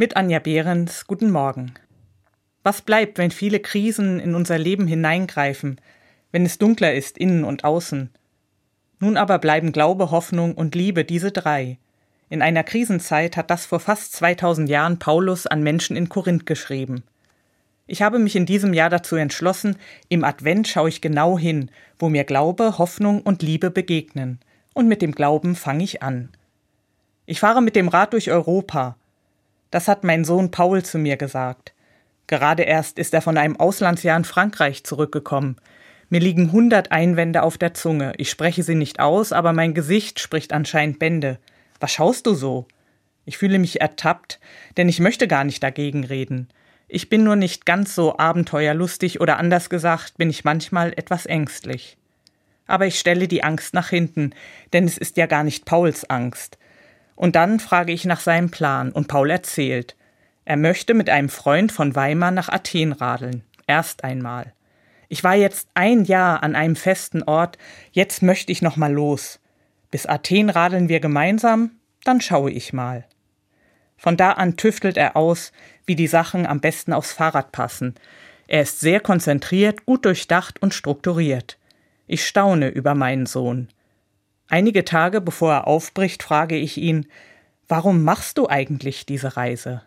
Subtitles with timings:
[0.00, 1.74] Mit Anja Behrens, guten Morgen.
[2.62, 5.78] Was bleibt, wenn viele Krisen in unser Leben hineingreifen,
[6.32, 8.08] wenn es dunkler ist innen und außen?
[8.98, 11.76] Nun aber bleiben Glaube, Hoffnung und Liebe diese drei.
[12.30, 17.02] In einer Krisenzeit hat das vor fast 2000 Jahren Paulus an Menschen in Korinth geschrieben.
[17.86, 19.76] Ich habe mich in diesem Jahr dazu entschlossen,
[20.08, 24.38] im Advent schaue ich genau hin, wo mir Glaube, Hoffnung und Liebe begegnen.
[24.72, 26.30] Und mit dem Glauben fange ich an.
[27.26, 28.96] Ich fahre mit dem Rad durch Europa,
[29.70, 31.74] das hat mein Sohn Paul zu mir gesagt.
[32.26, 35.56] Gerade erst ist er von einem Auslandsjahr in Frankreich zurückgekommen.
[36.08, 38.12] Mir liegen hundert Einwände auf der Zunge.
[38.16, 41.38] Ich spreche sie nicht aus, aber mein Gesicht spricht anscheinend Bände.
[41.78, 42.66] Was schaust du so?
[43.24, 44.40] Ich fühle mich ertappt,
[44.76, 46.48] denn ich möchte gar nicht dagegen reden.
[46.88, 51.96] Ich bin nur nicht ganz so abenteuerlustig oder anders gesagt, bin ich manchmal etwas ängstlich.
[52.66, 54.32] Aber ich stelle die Angst nach hinten,
[54.72, 56.58] denn es ist ja gar nicht Pauls Angst.
[57.20, 59.94] Und dann frage ich nach seinem Plan und Paul erzählt.
[60.46, 63.44] Er möchte mit einem Freund von Weimar nach Athen radeln.
[63.66, 64.54] Erst einmal.
[65.10, 67.58] Ich war jetzt ein Jahr an einem festen Ort,
[67.92, 69.38] jetzt möchte ich noch mal los.
[69.90, 71.72] Bis Athen radeln wir gemeinsam,
[72.04, 73.04] dann schaue ich mal.
[73.98, 75.52] Von da an tüftelt er aus,
[75.84, 77.96] wie die Sachen am besten aufs Fahrrad passen.
[78.46, 81.58] Er ist sehr konzentriert, gut durchdacht und strukturiert.
[82.06, 83.68] Ich staune über meinen Sohn.
[84.50, 87.06] Einige Tage bevor er aufbricht, frage ich ihn,
[87.68, 89.82] warum machst du eigentlich diese Reise?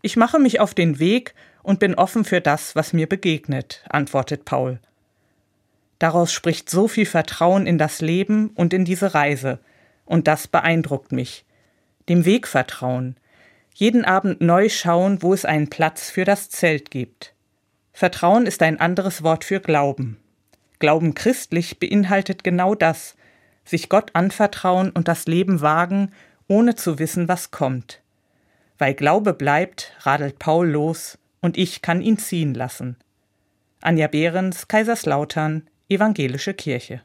[0.00, 4.46] Ich mache mich auf den Weg und bin offen für das, was mir begegnet, antwortet
[4.46, 4.80] Paul.
[5.98, 9.60] Daraus spricht so viel Vertrauen in das Leben und in diese Reise,
[10.06, 11.44] und das beeindruckt mich.
[12.08, 13.16] Dem Weg vertrauen,
[13.74, 17.34] jeden Abend neu schauen, wo es einen Platz für das Zelt gibt.
[17.92, 20.16] Vertrauen ist ein anderes Wort für Glauben.
[20.78, 23.14] Glauben christlich beinhaltet genau das,
[23.64, 26.12] sich Gott anvertrauen und das Leben wagen,
[26.48, 28.00] ohne zu wissen, was kommt.
[28.78, 32.96] Weil Glaube bleibt, radelt Paul los und ich kann ihn ziehen lassen.
[33.80, 37.02] Anja Behrens, Kaiserslautern, Evangelische Kirche.